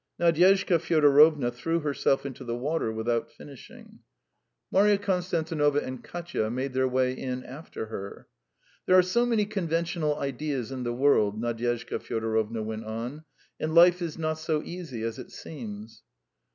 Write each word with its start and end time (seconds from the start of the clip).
."Nadyezhda 0.19 0.79
Fyodorovna 0.79 1.51
threw 1.53 1.81
herself 1.81 2.25
into 2.25 2.43
the 2.43 2.55
water 2.55 2.91
without 2.91 3.29
finishing; 3.29 3.99
Marya 4.71 4.97
Konstantinovna 4.97 5.83
and 5.85 6.03
Katya 6.03 6.49
made 6.49 6.73
their 6.73 6.87
way 6.87 7.13
in 7.13 7.43
after 7.43 7.85
her. 7.85 8.25
"There 8.87 8.97
are 8.97 9.03
so 9.03 9.27
many 9.27 9.45
conventional 9.45 10.17
ideas 10.17 10.71
in 10.71 10.81
the 10.81 10.91
world," 10.91 11.39
Nadyezhda 11.39 11.99
Fyodorovna 11.99 12.63
went 12.63 12.83
on, 12.83 13.25
"and 13.59 13.75
life 13.75 14.01
is 14.01 14.17
not 14.17 14.39
so 14.39 14.63
easy 14.63 15.03
as 15.03 15.19
it 15.19 15.29
seems." 15.31 16.01